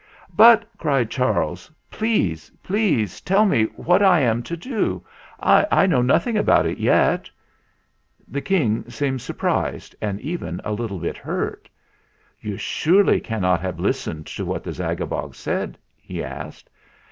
[0.35, 5.05] "But," cried Charles, "please, please tell me what I am to do.
[5.39, 7.29] I know nothing about it yet!"
[8.27, 11.69] The King seemed surprised and even a lit tle bit hurt.
[12.39, 16.67] "You surely cannot have listened to what the Zagabog said?" he asked.